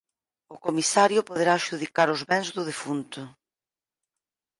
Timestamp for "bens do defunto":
2.29-3.21